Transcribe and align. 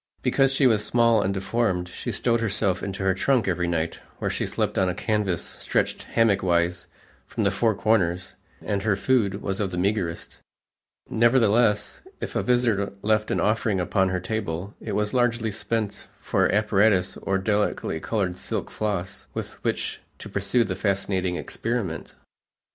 Because 0.23 0.51
she 0.51 0.65
was 0.65 0.83
small 0.83 1.21
and 1.21 1.31
deformed, 1.31 1.87
she 1.89 2.11
stowed 2.11 2.39
herself 2.41 2.81
into 2.81 3.03
her 3.03 3.13
trunk 3.13 3.47
every 3.47 3.67
night, 3.67 3.99
where 4.17 4.31
she 4.31 4.47
slept 4.47 4.79
on 4.79 4.89
a 4.89 4.95
canvas 4.95 5.43
stretched 5.43 6.01
hammock 6.01 6.41
wise 6.41 6.87
from 7.27 7.43
the 7.43 7.51
four 7.51 7.75
corners 7.75 8.33
and 8.63 8.81
her 8.81 8.95
food 8.95 9.43
was 9.43 9.59
of 9.59 9.69
the 9.69 9.77
meagerest; 9.77 10.39
nevertheless 11.07 12.01
if 12.19 12.35
a 12.35 12.41
visitor 12.41 12.93
left 13.03 13.29
an 13.29 13.39
offering 13.39 13.79
upon 13.79 14.09
her 14.09 14.19
table, 14.19 14.73
it 14.81 14.93
was 14.93 15.13
largely 15.13 15.51
spent 15.51 16.07
for 16.19 16.51
apparatus 16.51 17.15
or 17.17 17.37
delicately 17.37 17.99
colored 17.99 18.35
silk 18.37 18.71
floss, 18.71 19.27
with 19.35 19.51
which 19.63 19.99
to 20.17 20.27
pursue 20.27 20.63
the 20.63 20.73
fascinating 20.73 21.35
experiment. 21.35 22.15